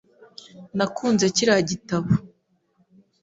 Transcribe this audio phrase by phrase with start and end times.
[0.77, 2.11] Nakunze kiriya gitabo.